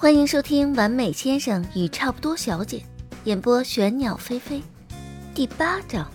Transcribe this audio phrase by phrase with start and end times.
[0.00, 2.78] 欢迎收听《完美先生与差不多小姐》，
[3.24, 4.62] 演播玄鸟飞飞，
[5.34, 6.08] 第八章。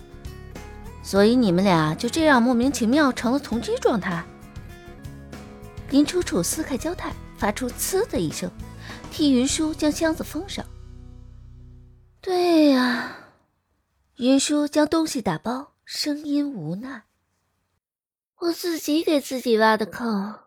[1.02, 4.24] 所以你们俩就这样莫名其妙成了同居状态？
[5.90, 8.50] 林楚楚撕开胶带，发出“呲”的一声，
[9.12, 10.64] 替云舒将箱子封上。
[12.22, 13.14] 对呀，
[14.16, 17.02] 云舒将东西打包，声音无奈
[18.40, 20.38] ：“我自己给自己挖的坑，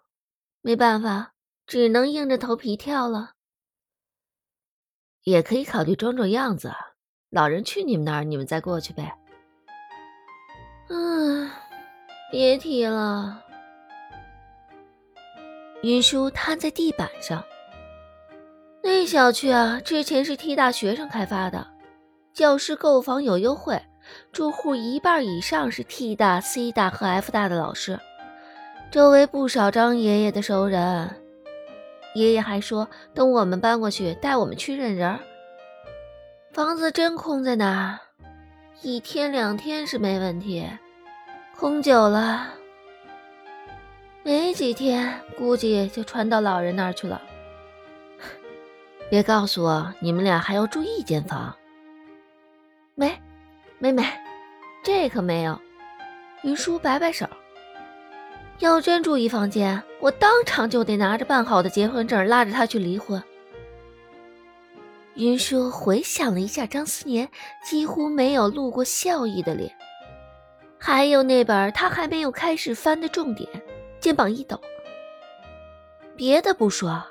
[0.64, 1.34] 没办法。”
[1.68, 3.32] 只能硬着头皮跳了，
[5.26, 6.72] 也可以考虑装装样子。
[7.30, 9.14] 老人去你们那儿，你们再过去呗。
[10.88, 11.52] 嗯，
[12.32, 13.44] 别提了。
[15.84, 17.44] 云舒瘫在地板上。
[18.82, 21.68] 那小区啊，之前是替大学生开发的，
[22.32, 23.78] 教师购房有优惠，
[24.32, 28.00] 住户一半以上是 T 大、C 大和 F 大的老师，
[28.90, 31.14] 周围不少张爷爷的熟人。
[32.18, 35.20] 爷爷还说，等我们搬过去，带我们去认人儿。
[36.52, 38.00] 房子真空在那，
[38.82, 40.68] 一天两天是没问题，
[41.56, 42.48] 空久了，
[44.24, 47.22] 没几天估计就传到老人那儿去了。
[49.12, 51.56] 别告诉我你们俩还要住一间房。
[52.96, 53.16] 没，
[53.78, 54.04] 没没，
[54.84, 55.60] 这可没有。
[56.42, 57.28] 云舒摆摆手。
[58.60, 63.22] 要真住一房间，我当场就得拿着办好的结婚证拉着他去离婚。
[65.14, 67.30] 云舒回想了一下张思年
[67.64, 69.72] 几乎没有露过笑意的脸，
[70.80, 73.50] 还有那本他还没有开始翻的重点，
[74.00, 74.60] 肩膀一抖。
[76.16, 77.04] 别的不说，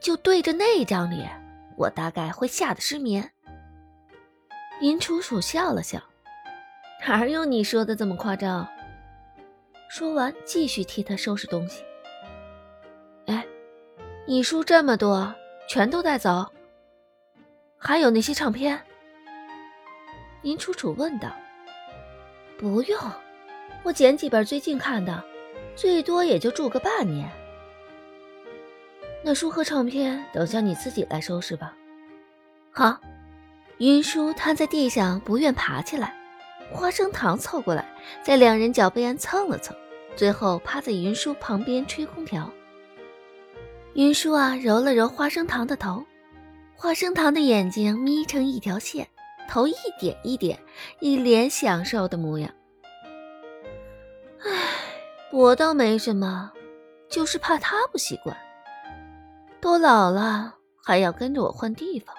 [0.00, 1.30] 就对着那张脸，
[1.76, 3.30] 我大概会吓得失眠。
[4.80, 6.00] 林楚楚笑了笑，
[7.06, 8.66] 哪有你说的这么夸张？
[9.88, 11.82] 说完，继续替他收拾东西。
[13.26, 13.44] 哎，
[14.26, 15.34] 你书这么多，
[15.68, 16.46] 全都带走？
[17.78, 18.80] 还有那些唱片？
[20.42, 21.30] 林楚楚问道。
[22.58, 22.98] 不用，
[23.82, 25.24] 我捡几本最近看的，
[25.74, 27.30] 最多也就住个半年。
[29.22, 31.74] 那书和唱片，等下你自己来收拾吧。
[32.70, 32.98] 好。
[33.78, 36.12] 云舒瘫在地上，不愿爬起来。
[36.72, 37.84] 花生糖凑过来，
[38.22, 39.76] 在两人脚背上蹭了蹭，
[40.16, 42.50] 最后趴在云舒旁边吹空调。
[43.94, 46.04] 云舒啊，揉了揉花生糖的头，
[46.76, 49.08] 花生糖的眼睛眯成一条线，
[49.48, 50.58] 头一点一点，
[51.00, 52.50] 一脸享受的模样。
[54.44, 54.50] 唉，
[55.32, 56.52] 我倒没什么，
[57.08, 58.36] 就是怕他不习惯。
[59.60, 62.14] 都老了，还要跟着我换地方。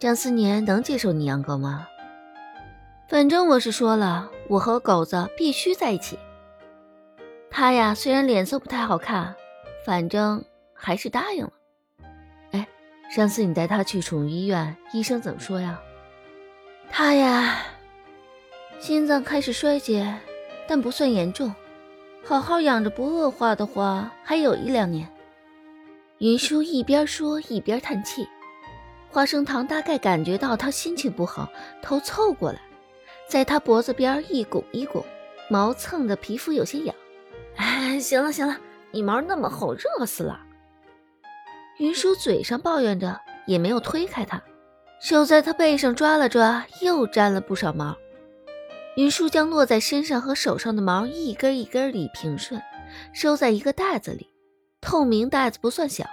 [0.00, 1.86] 张思年能接受你养狗吗？
[3.10, 6.16] 反正我是说了，我和狗子必须在一起。
[7.50, 9.34] 他呀，虽然脸色不太好看，
[9.84, 11.50] 反正还是答应了。
[12.52, 12.68] 哎，
[13.12, 15.80] 上次你带他去宠物医院，医生怎么说呀？
[16.88, 17.62] 他呀，
[18.78, 20.16] 心脏开始衰竭，
[20.68, 21.52] 但不算严重，
[22.24, 25.12] 好好养着不恶化的话，还有一两年。
[26.18, 28.28] 云舒一边说一边叹气，
[29.10, 31.48] 花生糖大概感觉到他心情不好，
[31.82, 32.60] 头凑过来。
[33.30, 35.04] 在他脖子边一拱一拱，
[35.48, 36.92] 毛蹭的皮肤有些痒。
[37.54, 38.58] 哎，行了行了，
[38.90, 40.40] 你毛那么厚，热死了。
[41.78, 44.42] 云舒嘴上抱怨着，也没有推开他，
[45.00, 47.96] 手在他背上抓了抓，又沾了不少毛。
[48.96, 52.60] 云舒将落在身上和手上的毛一根一根理平顺，
[53.12, 54.28] 收在一个袋子里。
[54.80, 56.04] 透明袋子不算小，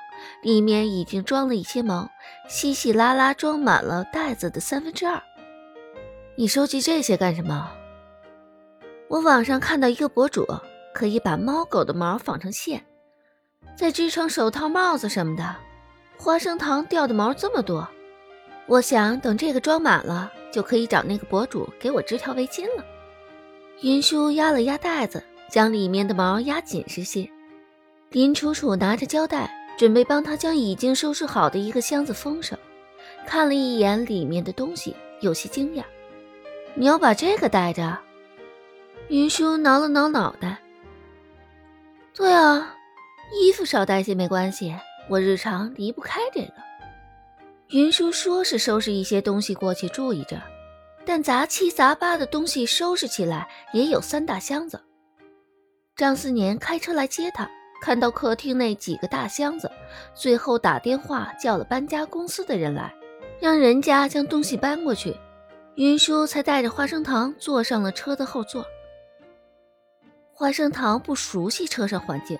[0.43, 2.07] 里面已经装了一些毛，
[2.47, 5.19] 稀稀拉拉装满了袋子的三分之二。
[6.39, 7.71] 你收集这些干什么？
[9.07, 10.45] 我网上看到一个博主
[10.93, 12.85] 可以把猫狗的毛纺成线，
[13.75, 15.55] 再织成手套、帽子什么的。
[16.15, 17.89] 花生糖掉的毛这么多，
[18.67, 22.85] 我想等这个装满了，就可以找那个博主给我织条围巾了。
[23.81, 27.27] 云舒压了压袋子，将里面的毛压紧实些。
[28.11, 32.59] 林楚楚拿着胶带，准备帮他将已经收拾好的一个箱子封上。
[33.25, 35.83] 看了一眼里面的东西，有些惊讶。
[36.79, 37.97] 你要把这个带着？
[39.09, 40.59] 云舒挠了挠脑袋。
[42.13, 42.75] 对啊，
[43.33, 44.75] 衣服少带些没关系，
[45.09, 46.53] 我日常离不开这个。
[47.69, 50.39] 云舒说是收拾一些东西过去住一阵，
[51.03, 54.79] 但杂七杂八的东西收拾起来也有三大箱子。
[55.95, 57.49] 张思年开车来接他，
[57.81, 59.71] 看到客厅内几个大箱子，
[60.13, 62.93] 最后打电话叫了搬家公司的人来，
[63.41, 65.15] 让人家将东西搬过去。
[65.77, 68.65] 云舒才带着花生糖坐上了车的后座。
[70.33, 72.39] 花生糖不熟悉车上环境，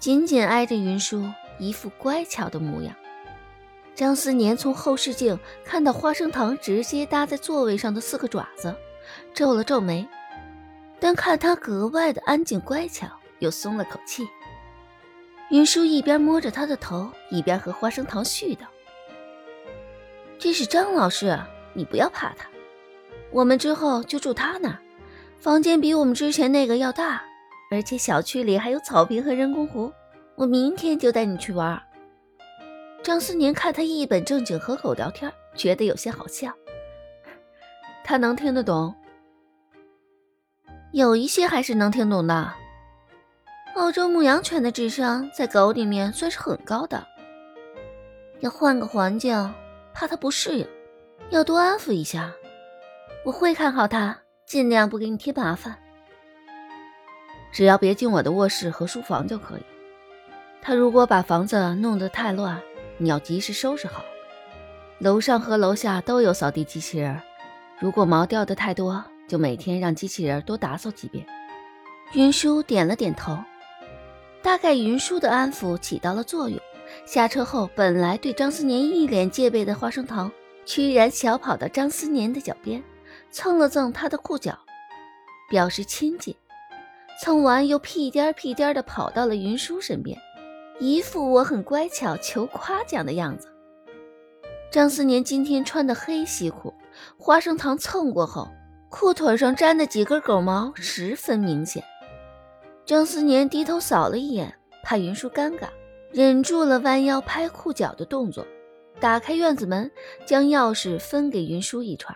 [0.00, 1.30] 紧紧挨着云舒，
[1.60, 2.92] 一副乖巧的模样。
[3.94, 8.74] 张思年从后视镜看到花生糖直接搭在座位上的四个爪子，
[9.32, 10.04] 皱了皱眉，
[10.98, 13.06] 但看他格外的安静乖巧，
[13.38, 14.26] 又松了口气。
[15.50, 18.62] 云舒一边摸着他的头，一边和花生糖絮叨
[20.36, 21.38] ：“这是张老师，
[21.72, 22.48] 你不要怕他，
[23.32, 24.78] 我们之后就住他那儿，
[25.38, 27.22] 房间比我们之前那个要大，
[27.70, 29.92] 而且小区里还有草坪和人工湖，
[30.36, 31.80] 我明天就带你去玩。”
[33.02, 36.52] 张思年看他一本正经和狗聊天，觉得有些好笑。
[38.02, 38.94] 他能听得懂，
[40.92, 42.52] 有一些还是能听懂的。
[43.74, 47.06] 澳洲牧羊犬的智商在狗里面算是很高的。
[48.40, 49.54] 要换个环境，
[49.92, 50.66] 怕它不适应，
[51.30, 52.32] 要多安抚一下。
[53.26, 55.76] 我会看好他，尽量不给你添麻烦。
[57.50, 59.62] 只要别进我的卧室和书房就可以。
[60.62, 62.62] 他如果把房子弄得太乱。
[62.98, 64.02] 你要及时收拾好，
[65.00, 67.20] 楼上和楼下都有扫地机器人。
[67.78, 71.26] 如果毛掉的太多，就每天让机器人多打扫几遍。
[72.14, 73.36] 云舒点了点头，
[74.40, 76.58] 大概云舒的安抚起到了作用。
[77.04, 80.32] 下车后，本来对张思年一脸戒备的花生糖，
[80.64, 82.82] 居然小跑到张思年的脚边，
[83.30, 84.58] 蹭了蹭他的裤脚，
[85.48, 86.34] 表示亲近。
[87.22, 90.18] 蹭完又屁颠屁颠地跑到了云舒身边。
[90.78, 93.48] 一副我很乖巧求夸奖的样子。
[94.70, 96.74] 张思年今天穿的黑西裤，
[97.16, 98.46] 花生糖蹭过后，
[98.90, 101.82] 裤腿上沾的几根狗毛十分明显。
[102.84, 105.68] 张思年低头扫了一眼，怕云舒尴尬，
[106.12, 108.46] 忍住了弯腰拍裤脚的动作，
[109.00, 109.90] 打开院子门，
[110.26, 112.14] 将钥匙分给云舒一串。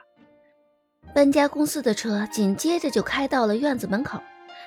[1.12, 4.20] 搬家公司的车紧接着就开到了院子门口，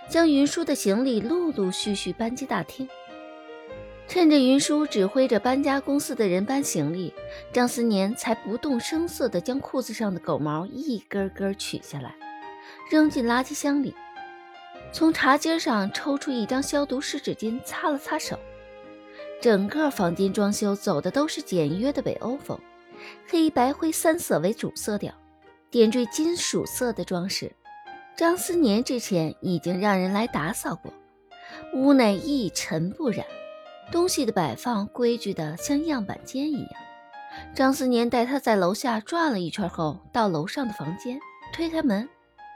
[0.09, 2.87] 将云舒的行李陆陆续续搬进大厅。
[4.09, 7.13] 趁着云舒指挥着搬家公司的人搬行李，
[7.53, 12.13] 张思年才不动声色地将裤子上的狗毛一根根取下来，
[12.91, 13.95] 扔进垃圾箱里。
[14.91, 18.37] 从茶几上抽出一张消毒湿纸巾，擦了擦手。
[19.41, 22.59] 整个房间装修走的都是简约的北欧风，
[23.27, 25.13] 黑白灰三色为主色调，
[25.73, 27.51] 点缀金属色的装饰。
[28.15, 30.93] 张思年之前已经让人来打扫过，
[31.73, 33.25] 屋内一尘不染。
[33.91, 36.69] 东西的摆放规矩的像样板间一样。
[37.55, 41.19] 张思年带他在楼下转了一圈后，到楼上的房间，
[41.51, 42.07] 推开门，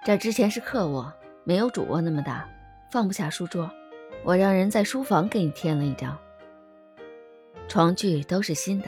[0.06, 1.12] 这之前是客卧，
[1.44, 2.48] 没有主卧那么大，
[2.92, 3.68] 放不下书桌。
[4.24, 6.16] 我让人在书房给你添了一张。
[7.68, 8.88] 床具都是新的。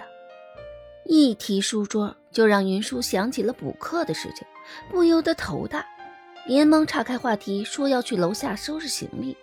[1.06, 4.46] 一提书桌，就让云舒想起了补课的事情，
[4.90, 5.86] 不由得头大，
[6.46, 9.36] 连忙岔开话题说要去楼下收拾行李。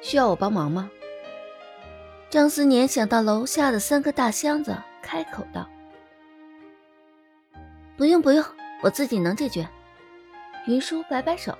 [0.00, 0.90] 需要我帮忙吗？
[2.28, 5.68] 张思年想到楼下的三个大箱子，开口道
[7.96, 8.44] ：“不用不用，
[8.82, 9.68] 我自己能解决。”
[10.66, 11.56] 云舒摆摆手：“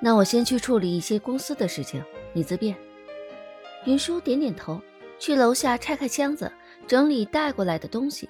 [0.00, 2.02] 那我先去处理一些公司的事情，
[2.32, 2.74] 你自便。”
[3.84, 4.80] 云舒点点头，
[5.18, 6.50] 去楼下拆开箱子，
[6.86, 8.28] 整理带过来的东西。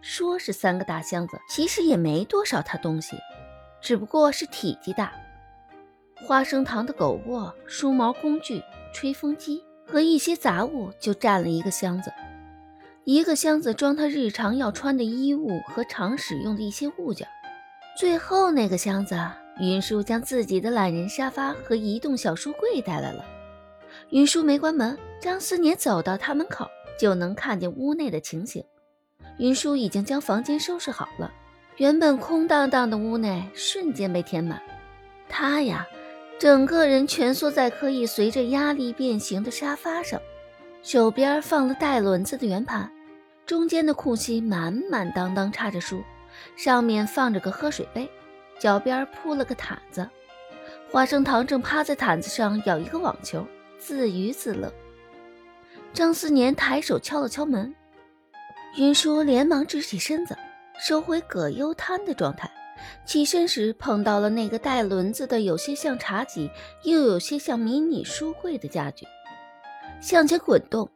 [0.00, 3.16] 说是三个大箱子，其实也没多少他东西，
[3.80, 5.12] 只不过是体积大。
[6.26, 8.62] 花生糖的狗窝、梳毛工具、
[8.92, 9.62] 吹风机。
[9.88, 12.12] 和一些杂物就占了一个箱子，
[13.04, 17.24] 一个箱子装他日常要穿的衣物和常使用的一些物件。
[17.96, 19.16] 最后那个箱子，
[19.60, 23.24] 云舒将自己的懒人沙发和移动小书柜带来了。
[24.10, 26.66] 云舒没关门，张思年走到他门口
[26.98, 28.64] 就能看见屋内的情形。
[29.38, 31.32] 云舒已经将房间收拾好了，
[31.76, 34.60] 原本空荡荡的屋内瞬间被填满。
[35.28, 35.86] 他呀。
[36.38, 40.20] 整个人蜷缩在可以随着压力变形的沙发上，
[40.82, 42.92] 手边放了带轮子的圆盘，
[43.46, 46.02] 中间的空隙满满当当插着书，
[46.54, 48.06] 上面放着个喝水杯，
[48.58, 50.06] 脚边铺了个毯子。
[50.90, 53.42] 花生糖正趴在毯子上咬一个网球，
[53.78, 54.70] 自娱自乐。
[55.94, 57.74] 张思年抬手敲了敲门，
[58.76, 60.36] 云舒连忙直起身子，
[60.78, 62.50] 收回葛优瘫的状态。
[63.06, 66.50] 起身时碰到了那个带轮子的，有些像茶几，
[66.82, 69.06] 又有些像迷你书柜的家具，
[69.98, 70.90] 向前滚动，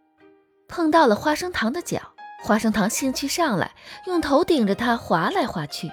[0.68, 2.00] 碰到了花生糖的脚。
[2.42, 3.74] 花生糖兴趣上来，
[4.06, 5.90] 用头顶着它滑来滑去。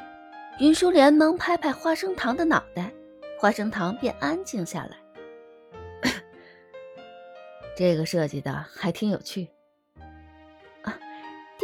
[0.60, 2.92] 云舒连忙拍拍花生糖的脑袋，
[3.40, 6.12] 花生糖便安静下来。
[7.78, 9.50] 这个设计的还挺有趣，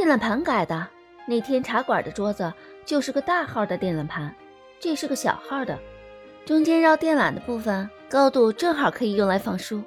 [0.03, 0.85] 电缆盘改的。
[1.25, 2.51] 那天茶馆的桌子。
[2.85, 4.35] 就是个大号的电缆盘，
[4.77, 5.79] 这是个小号的，
[6.45, 9.81] 中间绕电缆的部分高度正好可以用来放书，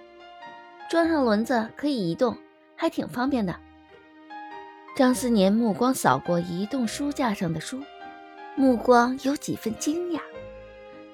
[0.88, 2.34] 装上轮子可以移动，
[2.74, 3.54] 还挺方便的。
[4.96, 7.82] 张思年目光扫过移动书架上的书，
[8.54, 10.20] 目光有几分惊讶。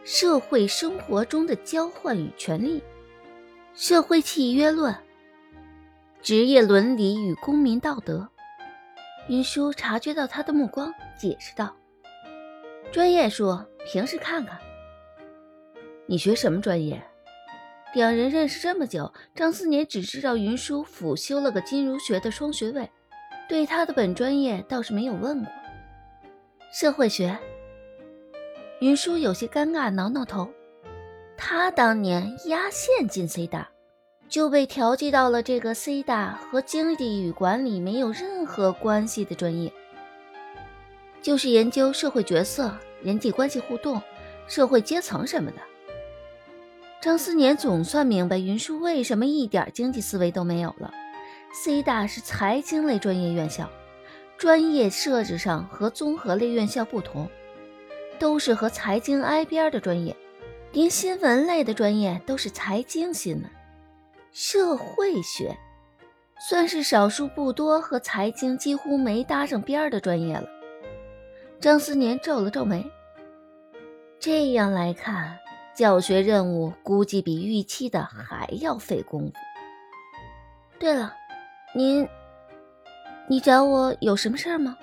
[0.04, 2.80] 社会生活中的交换与权利，
[3.74, 4.94] 社会契约论，
[6.22, 8.28] 职业伦理与公民道德。
[9.28, 11.74] 云舒察觉到他的目光，解释道
[12.90, 14.58] ：“专业书，平时看看。
[16.06, 17.02] 你学什么专业？”
[17.94, 22.90] 两人认识这么久，张思年只知道云舒辅修了个金融学的双学位。
[23.48, 25.52] 对他的本专业倒是没有问过，
[26.72, 27.38] 社会学。
[28.80, 30.50] 云舒有些尴尬，挠挠头。
[31.36, 33.68] 他当年压线进 C 大，
[34.32, 39.70] 就被调剂到了这个 C 大和经济与管理没有任何关系的专业，
[41.20, 44.00] 就是研究社会角色、人际关系互动、
[44.48, 45.58] 社会阶层什么的。
[46.98, 50.90] 张思年总算明白云舒为什么一点经济思维都没有了。
[51.52, 53.68] C 大是财经类专业院校，
[54.38, 57.28] 专业设置上和综合类院校不同，
[58.18, 60.16] 都是和财经挨边的专业，
[60.72, 63.44] 连新闻类的专业都是财经新闻。
[64.32, 65.56] 社会学
[66.48, 70.48] 算是少数不多和财经几乎没搭上边儿的专业了。
[71.60, 72.84] 张思年皱了皱眉，
[74.18, 75.38] 这样来看，
[75.74, 79.32] 教学任务估计比预期的还要费功夫。
[80.78, 81.14] 对了。
[81.74, 82.06] 您，
[83.26, 84.76] 你找我有什么事儿吗？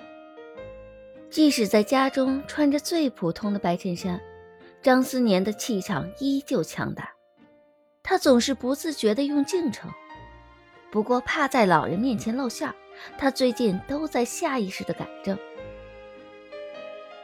[1.30, 4.20] 即使在家中穿着最普通的白衬衫，
[4.82, 7.08] 张思年的气场依旧强大。
[8.10, 9.88] 他总是不自觉地用敬称，
[10.90, 12.68] 不过怕在老人面前露馅，
[13.16, 15.38] 他最近都在下意识地改正。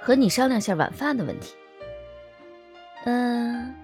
[0.00, 1.56] 和你商量下晚饭的问题。
[3.04, 3.74] 嗯，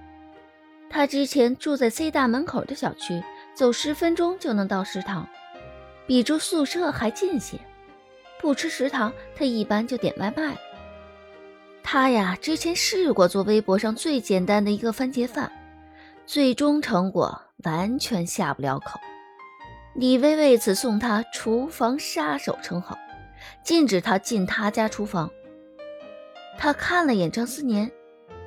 [0.88, 3.20] 他之前住在 C 大门口的小区，
[3.52, 5.28] 走十分钟就能到食堂。
[6.06, 7.58] 比住宿舍还近些，
[8.40, 10.56] 不吃食堂，他一般就点外卖。
[11.82, 15.50] 他呀，之前试过做微博上最简单的一个番茄饭，
[16.26, 19.00] 最终成果完全下不了口。
[19.94, 22.98] 李薇为此送他“厨房杀手”称号，
[23.62, 25.30] 禁止他进他家厨房。
[26.58, 27.92] 他看了眼张思年，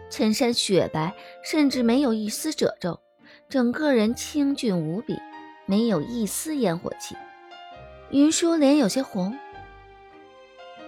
[0.10, 1.14] 衬衫雪白，
[1.44, 3.00] 甚至没有一丝褶皱，
[3.48, 5.20] 整个人清俊无比，
[5.66, 7.16] 没有一丝烟火气。
[8.10, 9.38] 云舒脸有些红，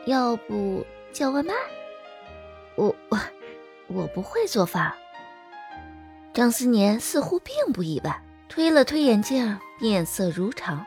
[0.06, 1.54] 要不叫外卖？
[2.76, 3.20] 我我
[3.88, 4.94] 我不会做饭。
[6.38, 10.86] 张思年似乎并不意外，推了推眼镜，面色如常。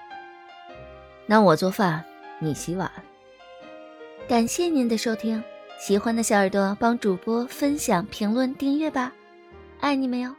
[1.26, 2.04] 那我做饭，
[2.38, 2.88] 你洗碗。
[4.28, 5.42] 感谢您的收听，
[5.76, 9.12] 喜欢的小耳朵帮主播分享、评论、订阅吧，
[9.80, 10.33] 爱你们哟。